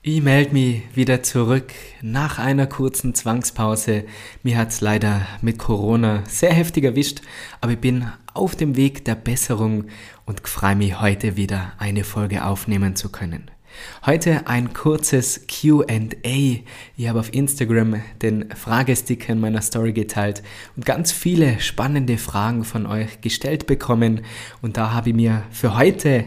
[0.00, 4.04] Ich melde mich wieder zurück nach einer kurzen Zwangspause.
[4.44, 7.20] Mir hat es leider mit Corona sehr heftig erwischt,
[7.60, 9.86] aber ich bin auf dem Weg der Besserung
[10.24, 13.50] und freue mich heute wieder eine Folge aufnehmen zu können.
[14.06, 15.82] Heute ein kurzes QA.
[16.96, 20.44] Ich habe auf Instagram den Fragesticker in meiner Story geteilt
[20.76, 24.20] und ganz viele spannende Fragen von euch gestellt bekommen.
[24.62, 26.24] Und da habe ich mir für heute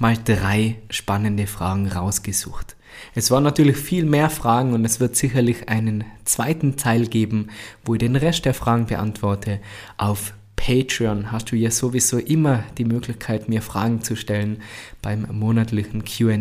[0.00, 2.74] mal drei spannende Fragen rausgesucht.
[3.14, 7.48] Es waren natürlich viel mehr Fragen und es wird sicherlich einen zweiten Teil geben,
[7.84, 9.60] wo ich den Rest der Fragen beantworte.
[9.96, 14.62] Auf Patreon hast du ja sowieso immer die Möglichkeit, mir Fragen zu stellen
[15.02, 16.36] beim monatlichen QA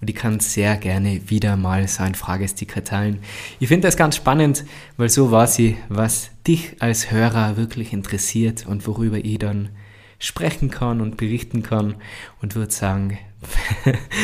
[0.00, 3.20] und ich kann sehr gerne wieder mal so einen Fragesticker teilen.
[3.58, 4.64] Ich finde das ganz spannend,
[4.96, 9.70] weil so war sie, was dich als Hörer wirklich interessiert und worüber ich dann
[10.18, 11.94] sprechen kann und berichten kann
[12.42, 13.18] und würde sagen,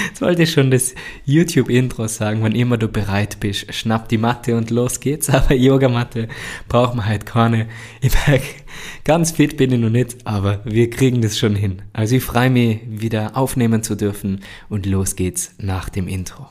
[0.08, 0.94] Jetzt wollte ich schon das
[1.24, 3.72] YouTube-Intro sagen, wann immer du bereit bist.
[3.74, 5.28] Schnapp die Matte und los geht's.
[5.30, 6.28] Aber Yogamatte
[6.68, 7.68] braucht man halt keine.
[8.00, 8.46] Ich merke,
[9.04, 11.82] ganz fit bin ich noch nicht, aber wir kriegen das schon hin.
[11.92, 16.48] Also ich freue mich, wieder aufnehmen zu dürfen und los geht's nach dem Intro.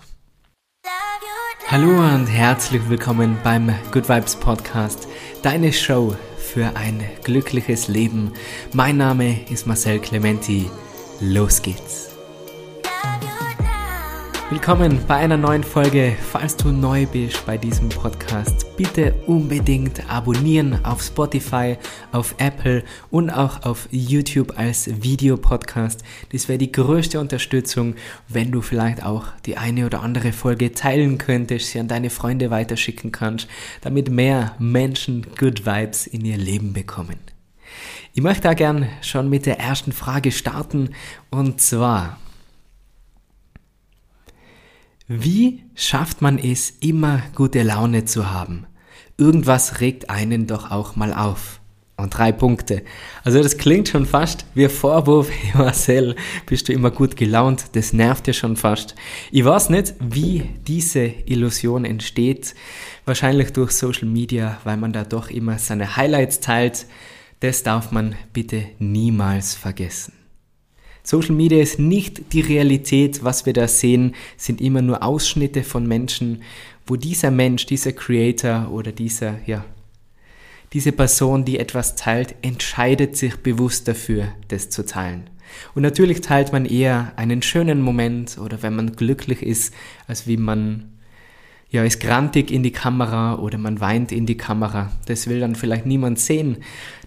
[1.68, 5.08] Hallo und herzlich willkommen beim Good Vibes Podcast,
[5.42, 8.34] deine Show für ein glückliches Leben.
[8.74, 10.70] Mein Name ist Marcel Clementi.
[11.22, 12.11] Los geht's.
[14.52, 16.14] Willkommen bei einer neuen Folge.
[16.30, 21.78] Falls du neu bist bei diesem Podcast, bitte unbedingt abonnieren auf Spotify,
[22.12, 26.04] auf Apple und auch auf YouTube als Videopodcast.
[26.34, 27.96] Das wäre die größte Unterstützung,
[28.28, 32.52] wenn du vielleicht auch die eine oder andere Folge teilen könntest, sie an deine Freunde
[32.52, 33.48] weiterschicken kannst,
[33.80, 37.20] damit mehr Menschen Good Vibes in ihr Leben bekommen.
[38.14, 40.90] Ich möchte da gern schon mit der ersten Frage starten
[41.30, 42.18] und zwar,
[45.14, 48.66] wie schafft man es, immer gute Laune zu haben?
[49.18, 51.60] Irgendwas regt einen doch auch mal auf.
[51.98, 52.84] Und drei Punkte.
[53.26, 56.16] Also das klingt schon fast wie Vorwurf, Marcel,
[56.46, 58.96] bist du immer gut gelaunt, das nervt ja schon fast.
[59.32, 62.56] Ich weiß nicht, wie diese Illusion entsteht.
[63.04, 66.86] Wahrscheinlich durch Social Media, weil man da doch immer seine Highlights teilt.
[67.42, 70.21] Das darf man bitte niemals vergessen.
[71.04, 75.88] Social Media ist nicht die Realität, was wir da sehen, sind immer nur Ausschnitte von
[75.88, 76.44] Menschen,
[76.86, 79.66] wo dieser Mensch, dieser Creator oder dieser, ja,
[80.74, 85.30] diese Person, die etwas teilt, entscheidet sich bewusst dafür, das zu teilen.
[85.76, 89.74] Und natürlich teilt man eher einen schönen Moment oder wenn man glücklich ist,
[90.08, 90.91] als wie man
[91.72, 94.92] ja, ist grantig in die Kamera oder man weint in die Kamera.
[95.06, 96.58] Das will dann vielleicht niemand sehen.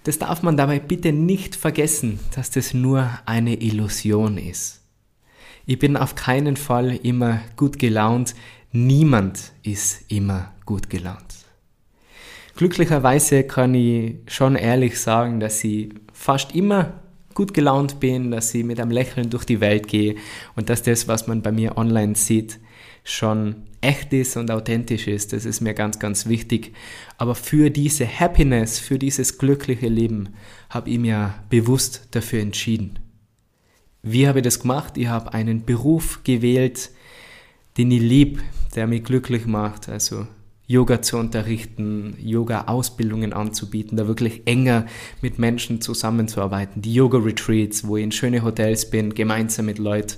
[0.04, 4.80] Das darf man dabei bitte nicht vergessen, dass das nur eine Illusion ist.
[5.66, 8.34] Ich bin auf keinen Fall immer gut gelaunt.
[8.72, 11.44] Niemand ist immer gut gelaunt.
[12.56, 16.94] Glücklicherweise kann ich schon ehrlich sagen, dass ich fast immer
[17.34, 20.16] gut gelaunt bin, dass ich mit einem Lächeln durch die Welt gehe
[20.56, 22.60] und dass das, was man bei mir online sieht,
[23.02, 25.32] schon echt ist und authentisch ist.
[25.32, 26.72] Das ist mir ganz, ganz wichtig.
[27.18, 30.30] Aber für diese Happiness, für dieses glückliche Leben
[30.70, 32.98] habe ich mir bewusst dafür entschieden.
[34.02, 34.96] Wie habe ich das gemacht?
[34.96, 36.90] Ich habe einen Beruf gewählt,
[37.76, 38.42] den ich liebe,
[38.74, 39.88] der mich glücklich macht.
[39.88, 40.26] Also
[40.66, 44.86] Yoga zu unterrichten, Yoga-Ausbildungen anzubieten, da wirklich enger
[45.20, 50.16] mit Menschen zusammenzuarbeiten, die Yoga-Retreats, wo ich in schöne Hotels bin, gemeinsam mit Leuten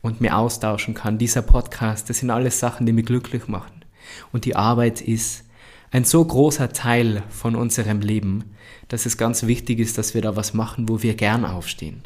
[0.00, 1.18] und mir austauschen kann.
[1.18, 3.84] Dieser Podcast, das sind alles Sachen, die mich glücklich machen.
[4.32, 5.44] Und die Arbeit ist
[5.90, 8.44] ein so großer Teil von unserem Leben,
[8.88, 12.02] dass es ganz wichtig ist, dass wir da was machen, wo wir gern aufstehen.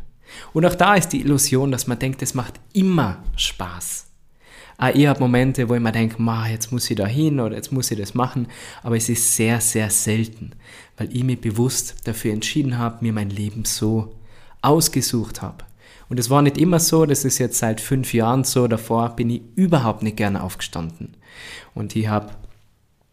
[0.53, 4.06] Und auch da ist die Illusion, dass man denkt, es macht immer Spaß.
[4.79, 7.57] Auch ich habe Momente, wo ich mir denke, ma, jetzt muss ich da hin oder
[7.57, 8.47] jetzt muss ich das machen,
[8.83, 10.53] aber es ist sehr, sehr selten,
[10.97, 14.15] weil ich mir bewusst dafür entschieden habe, mir mein Leben so
[14.63, 15.65] ausgesucht habe.
[16.09, 19.31] Und es war nicht immer so, das ist jetzt seit fünf Jahren so, davor bin
[19.31, 21.17] ich überhaupt nicht gerne aufgestanden.
[21.75, 22.31] Und ich habe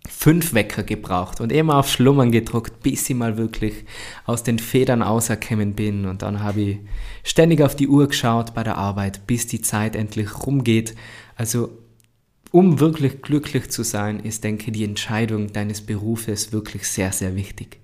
[0.08, 3.86] fünf Wecker gebraucht und immer auf Schlummern gedruckt, bis ich mal wirklich
[4.26, 6.06] aus den Federn auserkommen bin.
[6.06, 6.78] Und dann habe ich
[7.24, 10.94] ständig auf die Uhr geschaut bei der Arbeit, bis die Zeit endlich rumgeht.
[11.36, 11.78] Also
[12.52, 17.36] um wirklich glücklich zu sein, ist, denke ich, die Entscheidung deines Berufes wirklich sehr, sehr
[17.36, 17.80] wichtig.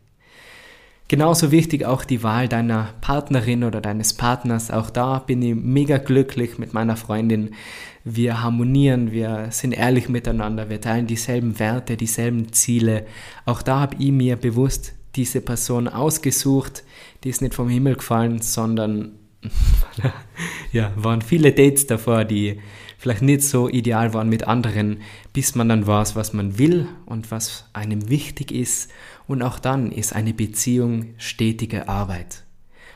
[1.08, 4.70] Genauso wichtig auch die Wahl deiner Partnerin oder deines Partners.
[4.70, 7.56] Auch da bin ich mega glücklich mit meiner Freundin.
[8.04, 13.08] Wir harmonieren, wir sind ehrlich miteinander, wir teilen dieselben Werte, dieselben Ziele.
[13.46, 16.84] Auch da habe ich mir bewusst diese Person ausgesucht.
[17.24, 19.14] Die ist nicht vom Himmel gefallen, sondern
[20.72, 22.60] ja, waren viele Dates davor, die
[23.00, 24.98] vielleicht nicht so ideal waren mit anderen,
[25.34, 28.92] bis man dann weiß, was man will und was einem wichtig ist.
[29.26, 32.44] Und auch dann ist eine Beziehung stetige Arbeit.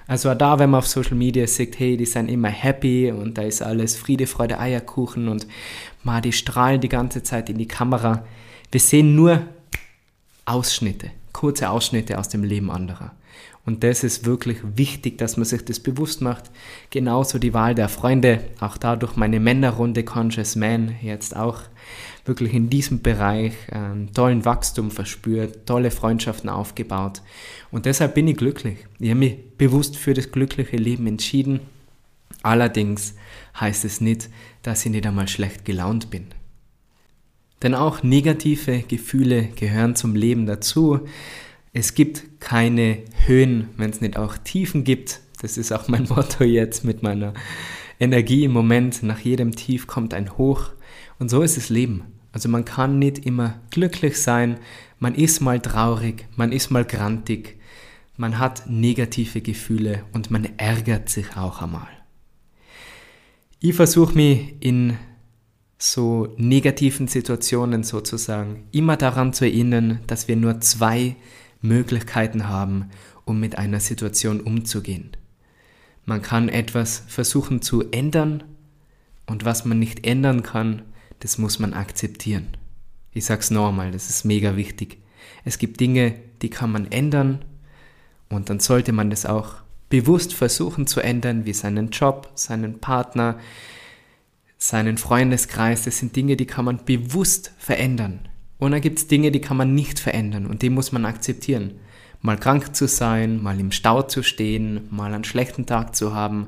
[0.05, 3.37] Also auch da, wenn man auf Social Media sieht, hey, die sind immer happy und
[3.37, 5.47] da ist alles Friede, Freude, Eierkuchen und
[6.03, 8.25] mal die strahlen die ganze Zeit in die Kamera.
[8.71, 9.43] Wir sehen nur
[10.43, 13.13] Ausschnitte, kurze Ausschnitte aus dem Leben anderer.
[13.65, 16.51] Und das ist wirklich wichtig, dass man sich das bewusst macht.
[16.89, 21.61] Genauso die Wahl der Freunde, auch dadurch meine Männerrunde Conscious Man jetzt auch
[22.25, 27.21] wirklich in diesem Bereich einen tollen Wachstum verspürt, tolle Freundschaften aufgebaut.
[27.71, 28.79] Und deshalb bin ich glücklich.
[28.99, 31.61] Ich habe mich bewusst für das glückliche Leben entschieden.
[32.41, 33.15] Allerdings
[33.59, 34.29] heißt es nicht,
[34.61, 36.27] dass ich nicht einmal schlecht gelaunt bin.
[37.61, 40.99] Denn auch negative Gefühle gehören zum Leben dazu.
[41.75, 45.21] Es gibt keine Höhen, wenn es nicht auch Tiefen gibt.
[45.41, 47.33] Das ist auch mein Motto jetzt mit meiner
[47.99, 49.01] Energie im Moment.
[49.01, 50.69] Nach jedem Tief kommt ein Hoch.
[51.17, 52.03] Und so ist das Leben.
[52.31, 54.59] Also man kann nicht immer glücklich sein.
[54.99, 57.59] Man ist mal traurig, man ist mal grantig.
[58.17, 61.87] Man hat negative Gefühle und man ärgert sich auch einmal.
[63.59, 64.97] Ich versuche mich in
[65.79, 71.15] so negativen Situationen sozusagen immer daran zu erinnern, dass wir nur zwei
[71.63, 72.91] Möglichkeiten haben,
[73.25, 75.17] um mit einer Situation umzugehen.
[76.05, 78.43] Man kann etwas versuchen zu ändern
[79.25, 80.83] und was man nicht ändern kann,
[81.19, 82.49] das muss man akzeptieren.
[83.13, 84.97] Ich sag's nochmal, das ist mega wichtig.
[85.45, 87.45] Es gibt Dinge, die kann man ändern
[88.29, 89.55] und dann sollte man das auch
[89.87, 93.39] bewusst versuchen zu ändern, wie seinen Job, seinen Partner,
[94.57, 95.83] seinen Freundeskreis.
[95.83, 98.27] Das sind Dinge, die kann man bewusst verändern.
[98.63, 101.73] Und dann gibt es Dinge, die kann man nicht verändern und die muss man akzeptieren.
[102.21, 106.47] Mal krank zu sein, mal im Stau zu stehen, mal einen schlechten Tag zu haben.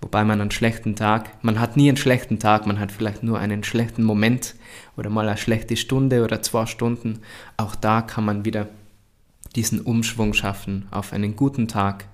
[0.00, 3.38] Wobei man einen schlechten Tag, man hat nie einen schlechten Tag, man hat vielleicht nur
[3.38, 4.56] einen schlechten Moment
[4.96, 7.20] oder mal eine schlechte Stunde oder zwei Stunden.
[7.56, 8.68] Auch da kann man wieder
[9.54, 12.08] diesen Umschwung schaffen auf einen guten Tag.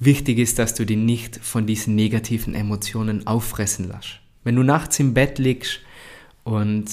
[0.00, 4.18] Wichtig ist, dass du dich nicht von diesen negativen Emotionen auffressen lässt.
[4.42, 5.78] Wenn du nachts im Bett liegst
[6.42, 6.90] und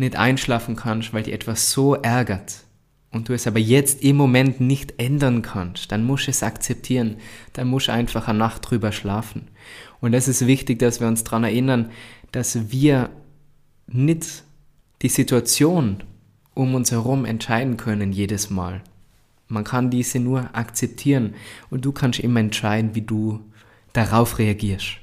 [0.00, 2.64] nicht einschlafen kannst, weil dich etwas so ärgert
[3.10, 7.16] und du es aber jetzt im Moment nicht ändern kannst, dann musst du es akzeptieren.
[7.52, 9.48] Dann musst du einfach eine Nacht drüber schlafen.
[10.00, 11.90] Und es ist wichtig, dass wir uns daran erinnern,
[12.32, 13.10] dass wir
[13.88, 14.44] nicht
[15.02, 16.04] die Situation
[16.54, 18.82] um uns herum entscheiden können jedes Mal.
[19.48, 21.34] Man kann diese nur akzeptieren
[21.70, 23.40] und du kannst immer entscheiden, wie du
[23.92, 24.98] darauf reagierst.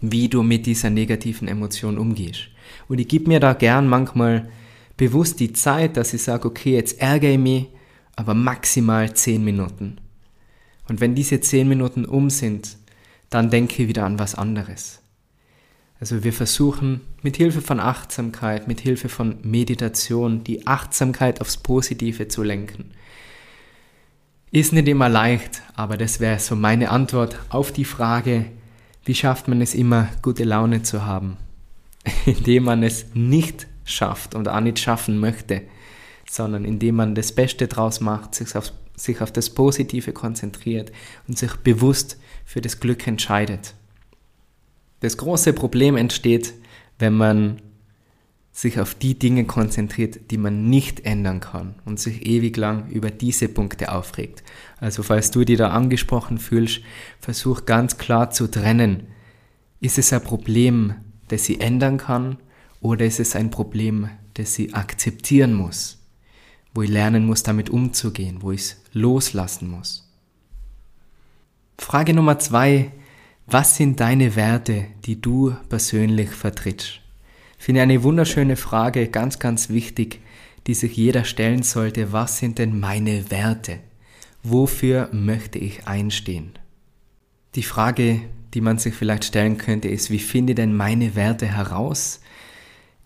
[0.00, 2.48] Wie du mit dieser negativen Emotion umgehst.
[2.88, 4.48] Und ich gebe mir da gern manchmal
[4.96, 7.66] bewusst die Zeit, dass ich sage, okay, jetzt ärgere ich mich,
[8.16, 9.96] aber maximal 10 Minuten.
[10.88, 12.76] Und wenn diese 10 Minuten um sind,
[13.30, 15.00] dann denke ich wieder an was anderes.
[16.00, 22.28] Also wir versuchen mit Hilfe von Achtsamkeit, mit Hilfe von Meditation, die Achtsamkeit aufs Positive
[22.28, 22.92] zu lenken.
[24.50, 28.46] Ist nicht immer leicht, aber das wäre so meine Antwort auf die Frage,
[29.04, 31.36] wie schafft man es immer, gute Laune zu haben?
[32.26, 35.62] indem man es nicht schafft und auch nicht schaffen möchte,
[36.28, 40.92] sondern indem man das Beste draus macht, sich auf, sich auf das Positive konzentriert
[41.26, 43.74] und sich bewusst für das Glück entscheidet.
[45.00, 46.54] Das große Problem entsteht,
[46.98, 47.60] wenn man
[48.60, 53.10] sich auf die Dinge konzentriert, die man nicht ändern kann und sich ewig lang über
[53.10, 54.42] diese Punkte aufregt.
[54.78, 56.82] Also falls du dich da angesprochen fühlst,
[57.20, 59.06] versuch ganz klar zu trennen.
[59.80, 60.94] Ist es ein Problem,
[61.28, 62.36] das sie ändern kann
[62.82, 65.98] oder ist es ein Problem, das sie akzeptieren muss,
[66.74, 70.06] wo ich lernen muss, damit umzugehen, wo ich es loslassen muss.
[71.78, 72.92] Frage Nummer zwei,
[73.46, 77.00] was sind deine Werte, die du persönlich vertrittst?
[77.60, 80.20] Finde eine wunderschöne Frage, ganz, ganz wichtig,
[80.66, 82.10] die sich jeder stellen sollte.
[82.10, 83.80] Was sind denn meine Werte?
[84.42, 86.52] Wofür möchte ich einstehen?
[87.56, 88.22] Die Frage,
[88.54, 92.22] die man sich vielleicht stellen könnte, ist, wie finde denn meine Werte heraus?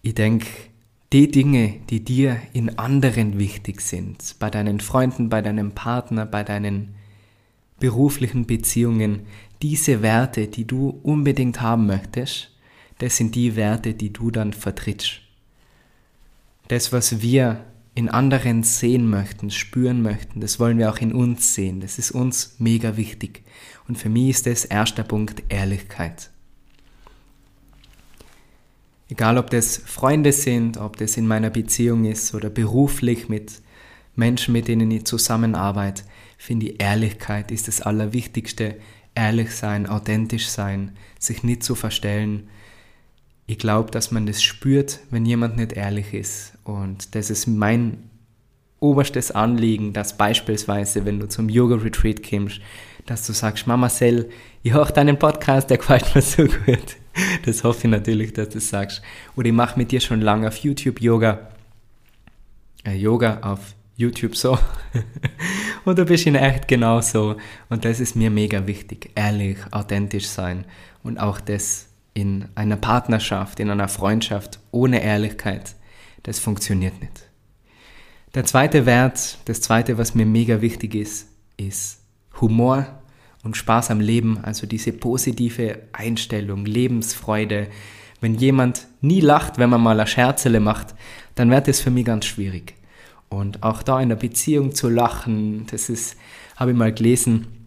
[0.02, 0.46] Ich denke,
[1.12, 6.44] die Dinge, die dir in anderen wichtig sind, bei deinen Freunden, bei deinem Partner, bei
[6.44, 6.94] deinen
[7.80, 9.26] beruflichen Beziehungen,
[9.62, 12.53] diese Werte, die du unbedingt haben möchtest,
[12.98, 15.20] das sind die Werte, die du dann vertrittst.
[16.68, 21.54] Das, was wir in anderen sehen möchten, spüren möchten, das wollen wir auch in uns
[21.54, 21.80] sehen.
[21.80, 23.42] Das ist uns mega wichtig.
[23.86, 26.30] Und für mich ist das erster Punkt Ehrlichkeit.
[29.08, 33.60] Egal ob das Freunde sind, ob das in meiner Beziehung ist oder beruflich mit
[34.16, 36.04] Menschen, mit denen ich zusammenarbeite,
[36.38, 38.76] finde ich Ehrlichkeit ist das Allerwichtigste.
[39.14, 42.48] ehrlich sein, authentisch sein, sich nicht zu verstellen.
[43.46, 46.54] Ich glaube, dass man das spürt, wenn jemand nicht ehrlich ist.
[46.64, 48.10] Und das ist mein
[48.80, 52.60] oberstes Anliegen, dass beispielsweise, wenn du zum Yoga-Retreat kommst,
[53.06, 54.30] dass du sagst, Mama Sel,
[54.62, 56.96] ich höre deinen Podcast, der gefällt mir so gut.
[57.44, 59.02] Das hoffe ich natürlich, dass du sagst.
[59.36, 61.48] Oder ich mache mit dir schon lange auf YouTube Yoga.
[62.84, 64.58] Äh, Yoga auf YouTube so.
[65.84, 67.36] und du bist in echt genauso.
[67.68, 69.10] Und das ist mir mega wichtig.
[69.14, 70.64] Ehrlich, authentisch sein.
[71.02, 75.74] Und auch das in einer Partnerschaft, in einer Freundschaft ohne Ehrlichkeit,
[76.22, 77.28] das funktioniert nicht.
[78.34, 82.00] Der zweite Wert, das zweite, was mir mega wichtig ist, ist
[82.40, 82.86] Humor
[83.42, 87.68] und Spaß am Leben, also diese positive Einstellung, Lebensfreude.
[88.20, 90.94] Wenn jemand nie lacht, wenn man mal eine Scherzele macht,
[91.34, 92.74] dann wird es für mich ganz schwierig.
[93.28, 96.16] Und auch da in der Beziehung zu lachen, das ist,
[96.56, 97.63] habe ich mal gelesen,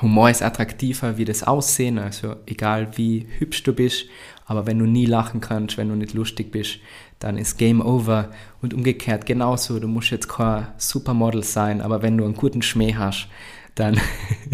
[0.00, 4.06] Humor ist attraktiver wie das Aussehen, also egal wie hübsch du bist,
[4.46, 6.78] aber wenn du nie lachen kannst, wenn du nicht lustig bist,
[7.18, 8.30] dann ist Game Over
[8.60, 9.78] und umgekehrt genauso.
[9.78, 13.28] Du musst jetzt kein Supermodel sein, aber wenn du einen guten Schmäh hast,
[13.74, 14.00] dann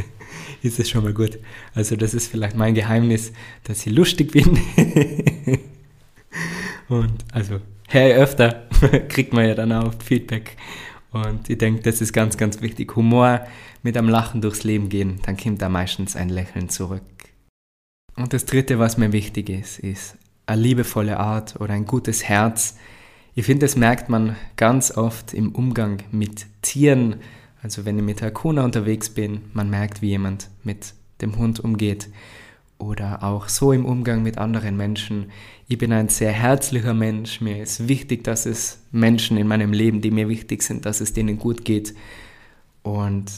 [0.62, 1.38] ist es schon mal gut.
[1.74, 3.32] Also das ist vielleicht mein Geheimnis,
[3.64, 4.58] dass ich lustig bin.
[6.88, 8.66] und also, hey, öfter
[9.08, 10.56] kriegt man ja dann auch Feedback.
[11.10, 12.94] Und ich denke, das ist ganz, ganz wichtig.
[12.96, 13.40] Humor
[13.82, 17.02] mit einem Lachen durchs Leben gehen, dann kommt da meistens ein Lächeln zurück.
[18.16, 20.16] Und das Dritte, was mir wichtig ist, ist
[20.46, 22.76] eine liebevolle Art oder ein gutes Herz.
[23.34, 27.16] Ich finde, das merkt man ganz oft im Umgang mit Tieren,
[27.62, 32.08] also wenn ich mit Hakuna unterwegs bin, man merkt, wie jemand mit dem Hund umgeht.
[32.78, 35.32] Oder auch so im Umgang mit anderen Menschen.
[35.66, 37.40] Ich bin ein sehr herzlicher Mensch.
[37.40, 41.12] Mir ist wichtig, dass es Menschen in meinem Leben, die mir wichtig sind, dass es
[41.12, 41.94] denen gut geht.
[42.82, 43.32] Und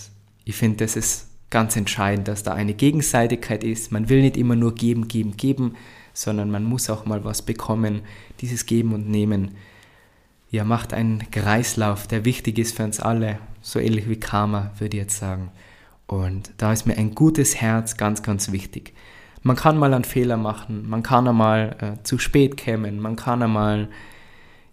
[0.50, 3.92] ich finde, das ist ganz entscheidend, dass da eine Gegenseitigkeit ist.
[3.92, 5.76] Man will nicht immer nur geben, geben, geben,
[6.12, 8.02] sondern man muss auch mal was bekommen.
[8.40, 9.52] Dieses Geben und Nehmen
[10.50, 14.96] ja, macht einen Kreislauf, der wichtig ist für uns alle so ähnlich wie Karma, würde
[14.96, 15.52] ich jetzt sagen.
[16.08, 18.92] Und da ist mir ein gutes Herz ganz, ganz wichtig.
[19.44, 23.40] Man kann mal einen Fehler machen, man kann einmal äh, zu spät kommen, man kann
[23.40, 23.88] einmal,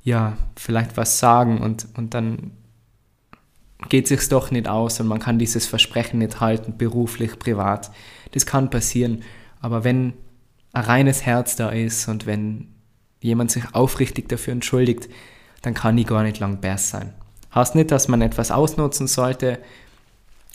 [0.03, 2.51] ja, vielleicht was sagen und, und dann
[3.89, 7.91] geht sich's doch nicht aus und man kann dieses Versprechen nicht halten, beruflich, privat.
[8.31, 9.24] Das kann passieren.
[9.62, 10.13] Aber wenn
[10.74, 12.67] ein reines Herz da ist und wenn
[13.22, 15.10] jemand sich aufrichtig dafür entschuldigt,
[15.62, 17.13] dann kann ich gar nicht lang besser sein.
[17.53, 19.60] Heißt nicht, dass man etwas ausnutzen sollte.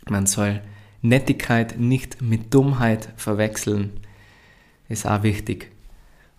[0.08, 0.60] Man soll
[1.00, 4.00] Nettigkeit nicht mit Dummheit verwechseln.
[4.88, 5.70] Ist auch wichtig.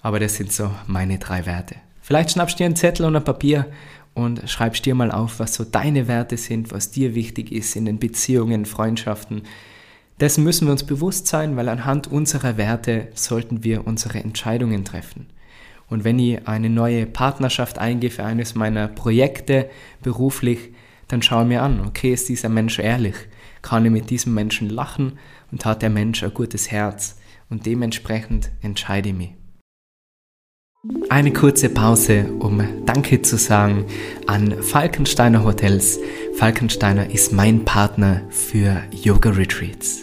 [0.01, 1.75] Aber das sind so meine drei Werte.
[2.01, 3.67] Vielleicht schnappst du dir einen Zettel und ein Papier
[4.13, 7.85] und schreibst dir mal auf, was so deine Werte sind, was dir wichtig ist in
[7.85, 9.43] den Beziehungen, Freundschaften.
[10.19, 15.27] Dessen müssen wir uns bewusst sein, weil anhand unserer Werte sollten wir unsere Entscheidungen treffen.
[15.89, 19.69] Und wenn ich eine neue Partnerschaft eingehe für eines meiner Projekte
[20.01, 20.71] beruflich,
[21.07, 23.15] dann schaue mir an, okay, ist dieser Mensch ehrlich?
[23.61, 25.19] Kann ich mit diesem Menschen lachen
[25.51, 27.17] und hat der Mensch ein gutes Herz?
[27.49, 29.42] Und dementsprechend entscheide ich mich.
[31.07, 33.85] Eine kurze Pause, um Danke zu sagen
[34.27, 35.97] an Falkensteiner Hotels.
[36.35, 40.01] Falkensteiner ist mein Partner für Yoga Retreats.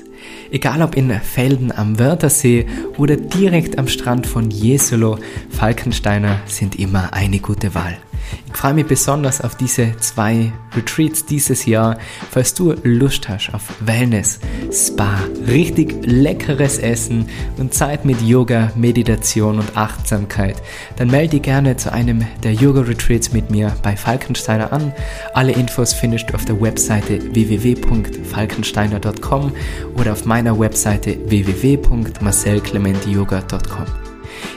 [0.50, 2.64] Egal ob in Felden am Wörthersee
[2.96, 5.18] oder direkt am Strand von Jesolo,
[5.50, 7.98] Falkensteiner sind immer eine gute Wahl.
[8.46, 11.98] Ich freue mich besonders auf diese zwei Retreats dieses Jahr.
[12.30, 14.40] Falls du Lust hast auf Wellness,
[14.72, 20.62] Spa, richtig leckeres Essen und Zeit mit Yoga, Meditation und Achtsamkeit,
[20.96, 24.92] dann melde dich gerne zu einem der Yoga Retreats mit mir bei Falkensteiner an.
[25.34, 29.52] Alle Infos findest du auf der Webseite www.falkensteiner.com
[29.96, 33.99] oder auf meiner Webseite www.marcelclementiyoga.com.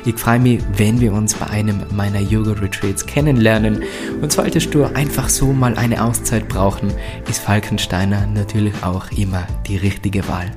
[0.05, 3.83] Ich freue mich, wenn wir uns bei einem meiner Yoga-Retreats kennenlernen.
[4.21, 6.93] Und solltest du einfach so mal eine Auszeit brauchen,
[7.29, 10.51] ist Falkensteiner natürlich auch immer die richtige Wahl.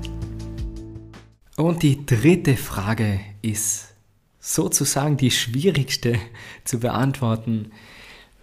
[1.56, 3.95] Und die dritte Frage ist
[4.40, 6.18] sozusagen die schwierigste
[6.64, 7.73] zu beantworten.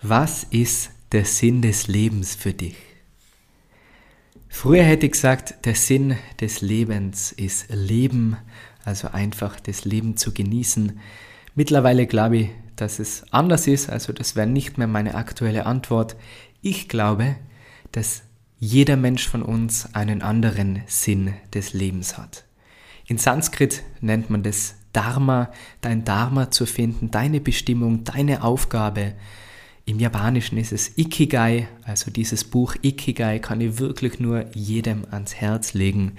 [0.01, 2.75] Was ist der Sinn des Lebens für dich?
[4.49, 8.37] Früher hätte ich gesagt, der Sinn des Lebens ist Leben,
[8.85, 10.99] also einfach das Leben zu genießen.
[11.55, 16.15] Mittlerweile glaube ich, dass es anders ist, also das wäre nicht mehr meine aktuelle Antwort.
[16.61, 17.35] Ich glaube,
[17.91, 18.23] dass
[18.59, 22.45] jeder Mensch von uns einen anderen Sinn des Lebens hat.
[23.05, 29.13] In Sanskrit nennt man das Dharma, dein Dharma zu finden, deine Bestimmung, deine Aufgabe.
[29.85, 35.35] Im Japanischen ist es Ikigai, also dieses Buch Ikigai kann ich wirklich nur jedem ans
[35.35, 36.13] Herz legen.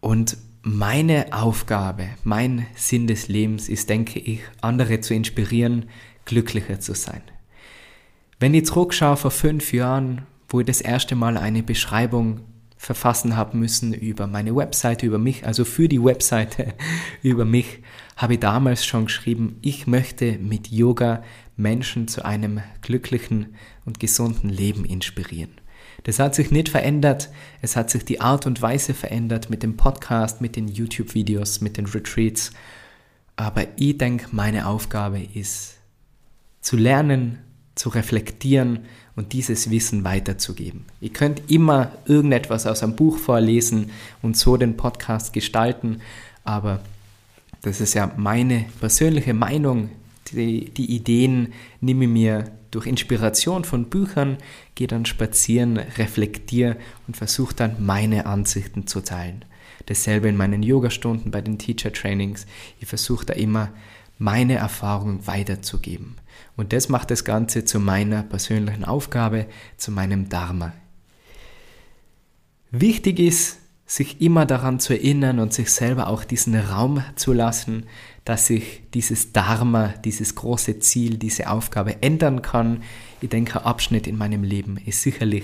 [0.00, 5.86] Und meine Aufgabe, mein Sinn des Lebens ist, denke ich, andere zu inspirieren,
[6.26, 7.22] glücklicher zu sein.
[8.38, 12.40] Wenn ich zurückschaue vor fünf Jahren, wo ich das erste Mal eine Beschreibung
[12.76, 16.74] verfassen habe müssen über meine Webseite, über mich, also für die Webseite
[17.22, 17.80] über mich,
[18.16, 21.22] habe ich damals schon geschrieben, ich möchte mit Yoga
[21.56, 25.59] Menschen zu einem glücklichen und gesunden Leben inspirieren.
[26.04, 27.30] Das hat sich nicht verändert,
[27.62, 31.76] es hat sich die Art und Weise verändert mit dem Podcast, mit den YouTube-Videos, mit
[31.76, 32.52] den Retreats.
[33.36, 35.76] Aber ich denke, meine Aufgabe ist
[36.60, 37.38] zu lernen,
[37.74, 38.80] zu reflektieren
[39.16, 40.84] und dieses Wissen weiterzugeben.
[41.00, 43.90] Ihr könnt immer irgendetwas aus einem Buch vorlesen
[44.22, 46.00] und so den Podcast gestalten,
[46.44, 46.80] aber
[47.62, 49.90] das ist ja meine persönliche Meinung.
[50.32, 54.38] Die, die Ideen nehme ich mir durch Inspiration von Büchern,
[54.74, 59.44] gehe dann spazieren, reflektiere und versuche dann meine Ansichten zu teilen.
[59.86, 62.46] Dasselbe in meinen Yogastunden, bei den Teacher Trainings.
[62.78, 63.70] Ich versuche da immer
[64.18, 66.16] meine Erfahrungen weiterzugeben.
[66.56, 69.46] Und das macht das Ganze zu meiner persönlichen Aufgabe,
[69.78, 70.72] zu meinem Dharma.
[72.70, 73.59] Wichtig ist,
[73.90, 77.86] sich immer daran zu erinnern und sich selber auch diesen Raum zu lassen,
[78.24, 82.84] dass sich dieses Dharma, dieses große Ziel, diese Aufgabe ändern kann.
[83.20, 85.42] Ich denke, ein Abschnitt in meinem Leben ist sicherlich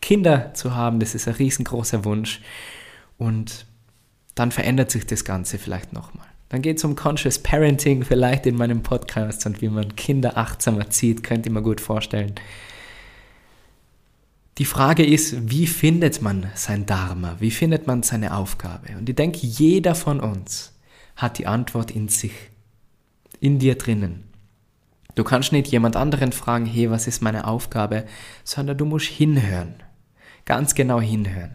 [0.00, 2.40] Kinder zu haben, das ist ein riesengroßer Wunsch.
[3.18, 3.66] Und
[4.36, 6.28] dann verändert sich das Ganze vielleicht nochmal.
[6.50, 10.78] Dann geht es um Conscious Parenting vielleicht in meinem Podcast und wie man Kinder achtsam
[10.78, 12.36] erzieht, könnt ihr mir gut vorstellen.
[14.58, 17.36] Die Frage ist, wie findet man sein Dharma?
[17.38, 18.96] Wie findet man seine Aufgabe?
[18.98, 20.78] Und ich denke, jeder von uns
[21.16, 22.32] hat die Antwort in sich,
[23.40, 24.24] in dir drinnen.
[25.14, 28.04] Du kannst nicht jemand anderen fragen, hey, was ist meine Aufgabe,
[28.44, 29.74] sondern du musst hinhören,
[30.44, 31.54] ganz genau hinhören.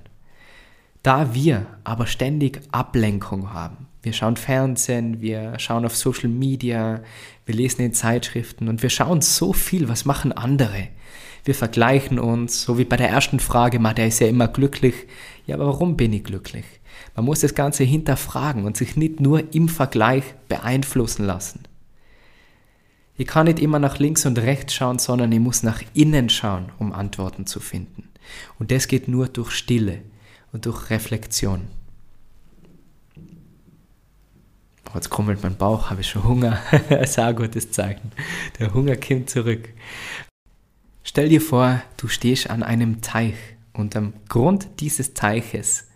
[1.03, 7.01] Da wir aber ständig Ablenkung haben, wir schauen Fernsehen, wir schauen auf Social Media,
[7.45, 10.87] wir lesen in Zeitschriften und wir schauen so viel, was machen andere.
[11.47, 14.93] Wir vergleichen uns, so wie bei der ersten Frage, man, der ist ja immer glücklich.
[15.45, 16.65] Ja, aber warum bin ich glücklich?
[17.15, 21.63] Man muss das Ganze hinterfragen und sich nicht nur im Vergleich beeinflussen lassen.
[23.15, 26.65] Ich kann nicht immer nach links und rechts schauen, sondern ich muss nach innen schauen,
[26.79, 28.09] um Antworten zu finden.
[28.59, 30.01] Und das geht nur durch Stille
[30.51, 31.61] und durch Reflexion.
[34.89, 36.59] Oh, jetzt krummelt mein Bauch, habe ich schon Hunger.
[36.89, 38.11] das gutes Zeichen.
[38.59, 39.69] Der Hunger kommt zurück.
[41.09, 43.37] Stell dir vor, du stehst an einem Teich
[43.71, 45.87] und am Grund dieses Teiches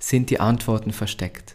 [0.00, 1.54] sind die Antworten versteckt.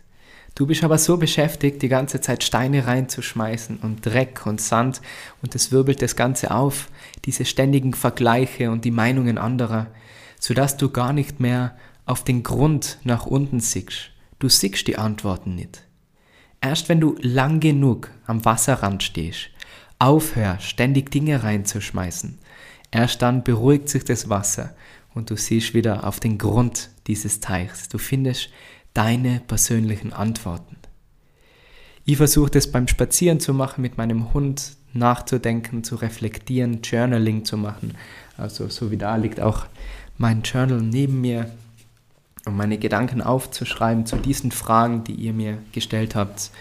[0.56, 5.02] Du bist aber so beschäftigt, die ganze Zeit Steine reinzuschmeißen und Dreck und Sand
[5.42, 6.88] und es wirbelt das Ganze auf,
[7.26, 9.88] diese ständigen Vergleiche und die Meinungen anderer,
[10.40, 14.12] sodass du gar nicht mehr auf den Grund nach unten siehst.
[14.40, 15.84] Du siehst die Antworten nicht.
[16.62, 19.50] Erst wenn du lang genug am Wasserrand stehst,
[20.00, 22.40] aufhörst, ständig Dinge reinzuschmeißen,
[22.92, 24.76] Erst dann beruhigt sich das Wasser
[25.14, 27.90] und du siehst wieder auf den Grund dieses Teichs.
[27.90, 28.50] Du findest
[28.94, 30.76] deine persönlichen Antworten.
[32.04, 37.58] Ich versuche das beim Spazieren zu machen, mit meinem Hund nachzudenken, zu reflektieren, Journaling zu
[37.58, 37.96] machen.
[38.38, 39.66] Also so wie da liegt auch
[40.18, 41.50] mein Journal neben mir,
[42.46, 46.52] um meine Gedanken aufzuschreiben zu diesen Fragen, die ihr mir gestellt habt.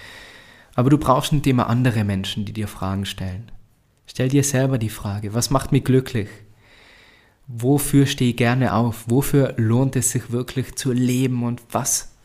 [0.74, 3.50] Aber du brauchst nicht immer andere Menschen, die dir Fragen stellen.
[4.11, 6.27] Stell dir selber die Frage, was macht mich glücklich?
[7.46, 9.05] Wofür stehe ich gerne auf?
[9.07, 12.16] Wofür lohnt es sich wirklich zu leben und was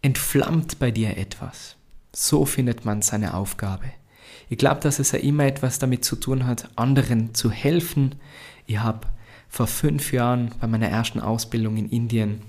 [0.00, 1.74] entflammt bei dir etwas?
[2.14, 3.86] So findet man seine Aufgabe.
[4.48, 8.14] Ich glaube, dass es ja immer etwas damit zu tun hat, anderen zu helfen.
[8.66, 9.08] Ich habe
[9.48, 12.42] vor fünf Jahren bei meiner ersten Ausbildung in Indien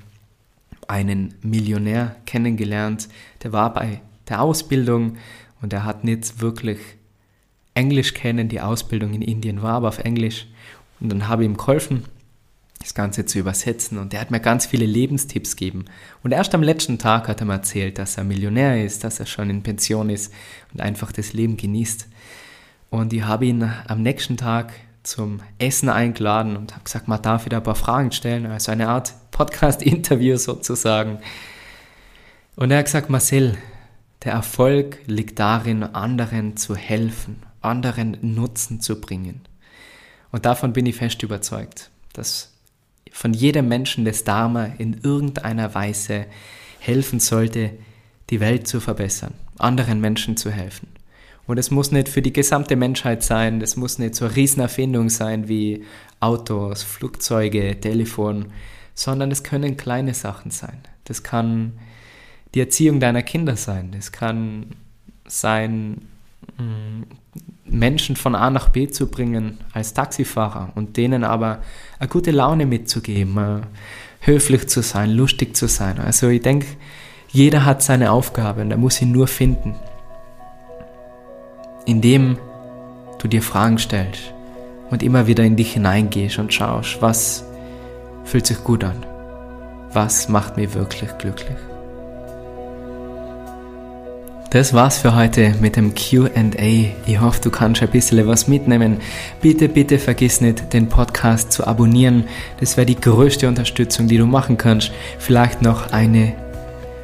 [0.87, 3.09] einen Millionär kennengelernt.
[3.41, 5.17] Der war bei der Ausbildung
[5.59, 6.98] und er hat nicht wirklich
[7.79, 10.47] Englisch kennen, die Ausbildung in Indien war aber auf Englisch.
[10.99, 12.03] Und dann habe ich ihm geholfen,
[12.79, 13.97] das Ganze zu übersetzen.
[13.97, 15.85] Und er hat mir ganz viele Lebenstipps gegeben.
[16.21, 19.25] Und erst am letzten Tag hat er mir erzählt, dass er Millionär ist, dass er
[19.25, 20.33] schon in Pension ist
[20.73, 22.09] und einfach das Leben genießt.
[22.89, 27.45] Und ich habe ihn am nächsten Tag zum Essen eingeladen und habe gesagt, man darf
[27.45, 31.19] wieder ein paar Fragen stellen, also eine Art Podcast-Interview sozusagen.
[32.57, 33.57] Und er hat gesagt, Marcel,
[34.25, 39.41] der Erfolg liegt darin, anderen zu helfen anderen Nutzen zu bringen.
[40.31, 42.53] Und davon bin ich fest überzeugt, dass
[43.11, 46.25] von jedem Menschen das Dharma in irgendeiner Weise
[46.79, 47.71] helfen sollte,
[48.29, 50.87] die Welt zu verbessern, anderen Menschen zu helfen.
[51.47, 55.09] Und es muss nicht für die gesamte Menschheit sein, es muss nicht so eine Riesenerfindung
[55.09, 55.83] sein wie
[56.19, 58.51] Autos, Flugzeuge, Telefon,
[58.93, 60.77] sondern es können kleine Sachen sein.
[61.05, 61.73] Das kann
[62.53, 63.91] die Erziehung deiner Kinder sein.
[63.91, 64.75] Das kann
[65.25, 66.07] sein,
[67.65, 71.59] Menschen von A nach B zu bringen als Taxifahrer und denen aber
[71.99, 73.61] eine gute Laune mitzugeben, äh,
[74.21, 75.99] höflich zu sein, lustig zu sein.
[75.99, 76.67] Also ich denke,
[77.29, 79.75] jeder hat seine Aufgabe und er muss sie nur finden.
[81.85, 82.37] Indem
[83.19, 84.33] du dir Fragen stellst
[84.89, 87.45] und immer wieder in dich hineingehst und schaust, was
[88.23, 89.05] fühlt sich gut an,
[89.93, 91.57] was macht mich wirklich glücklich.
[94.51, 96.31] Das war's für heute mit dem QA.
[97.05, 98.97] Ich hoffe, du kannst ein bisschen was mitnehmen.
[99.41, 102.23] Bitte, bitte vergiss nicht, den Podcast zu abonnieren.
[102.59, 104.91] Das wäre die größte Unterstützung, die du machen kannst.
[105.19, 106.33] Vielleicht noch eine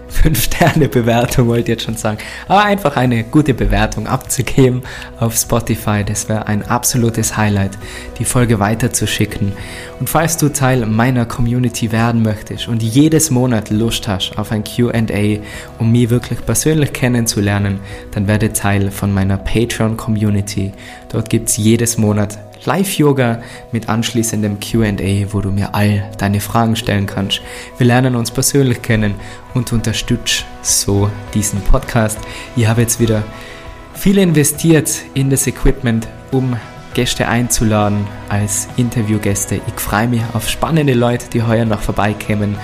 [0.23, 2.17] 5-Sterne-Bewertung, wollte ich jetzt schon sagen.
[2.47, 4.83] Aber einfach eine gute Bewertung abzugeben
[5.19, 7.77] auf Spotify, das wäre ein absolutes Highlight,
[8.19, 9.51] die Folge weiterzuschicken.
[9.99, 14.63] Und falls du Teil meiner Community werden möchtest und jedes Monat Lust hast auf ein
[14.63, 15.39] QA,
[15.79, 17.79] um mich wirklich persönlich kennenzulernen,
[18.11, 20.73] dann werde Teil von meiner Patreon-Community.
[21.09, 26.75] Dort gibt es jedes Monat Live-Yoga mit anschließendem QA, wo du mir all deine Fragen
[26.75, 27.41] stellen kannst.
[27.77, 29.15] Wir lernen uns persönlich kennen
[29.53, 32.19] und unterstützt so diesen Podcast.
[32.55, 33.23] Ich habe jetzt wieder
[33.93, 36.57] viel investiert in das Equipment, um
[36.93, 39.61] Gäste einzuladen als Interviewgäste.
[39.67, 42.57] Ich freue mich auf spannende Leute, die heuer noch vorbeikommen.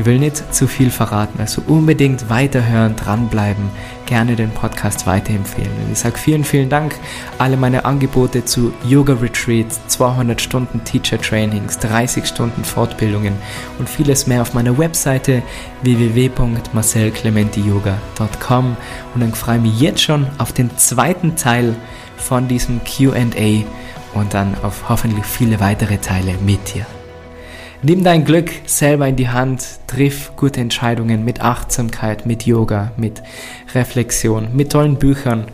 [0.00, 3.68] Ich will nicht zu viel verraten, also unbedingt weiterhören, dranbleiben,
[4.06, 5.70] gerne den Podcast weiterempfehlen.
[5.84, 6.94] Und ich sage vielen, vielen Dank.
[7.36, 13.34] Alle meine Angebote zu Yoga Retreats, 200 Stunden Teacher Trainings, 30 Stunden Fortbildungen
[13.78, 15.42] und vieles mehr auf meiner Webseite
[15.82, 18.76] www.marcelclementiyoga.com
[19.14, 21.76] und dann freue ich mich jetzt schon auf den zweiten Teil
[22.16, 23.66] von diesem QA
[24.14, 26.86] und dann auf hoffentlich viele weitere Teile mit dir.
[27.82, 33.22] Nimm dein Glück selber in die Hand, triff gute Entscheidungen mit Achtsamkeit, mit Yoga, mit
[33.74, 35.46] Reflexion, mit tollen Büchern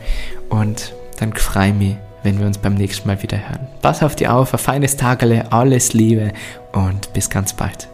[0.48, 3.68] und dann freu mich, wenn wir uns beim nächsten Mal wieder hören.
[3.80, 6.32] Pass auf dich auf, ein feines Tagele, alles Liebe
[6.72, 7.86] und bis ganz bald.